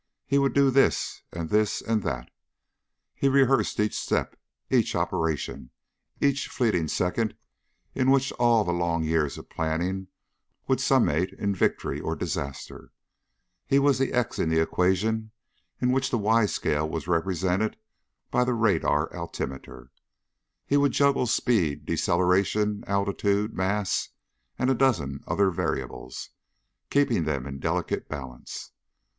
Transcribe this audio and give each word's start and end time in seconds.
He 0.25 0.39
would 0.39 0.55
do 0.55 0.71
this 0.71 1.21
and 1.31 1.49
this 1.51 1.79
and 1.79 2.01
that. 2.01 2.31
He 3.13 3.29
rehearsed 3.29 3.79
each 3.79 3.93
step, 3.95 4.35
each 4.71 4.95
operation, 4.95 5.69
each 6.19 6.47
fleeting 6.47 6.87
second 6.87 7.35
in 7.93 8.09
which 8.09 8.31
all 8.39 8.63
the 8.63 8.73
long 8.73 9.03
years 9.03 9.37
of 9.37 9.47
planning 9.51 10.07
would 10.67 10.79
summate 10.79 11.33
in 11.37 11.53
victory 11.53 12.01
or 12.01 12.15
disaster. 12.15 12.91
He 13.67 13.77
was 13.77 13.99
the 13.99 14.11
X 14.11 14.39
in 14.39 14.49
the 14.49 14.59
equation 14.59 15.29
in 15.79 15.91
which 15.91 16.09
the 16.09 16.17
Y 16.17 16.47
scale 16.47 16.89
was 16.89 17.07
represented 17.07 17.77
by 18.31 18.43
the 18.43 18.55
radar 18.55 19.13
altimeter. 19.15 19.91
He 20.65 20.77
would 20.77 20.93
juggle 20.93 21.27
speed, 21.27 21.85
deceleration, 21.85 22.83
altitude, 22.87 23.53
mass 23.53 24.09
and 24.57 24.71
a 24.71 24.73
dozen 24.73 25.23
other 25.27 25.51
variables, 25.51 26.31
keeping 26.89 27.25
them 27.25 27.45
in 27.45 27.59
delicate 27.59 28.09
balance. 28.09 28.71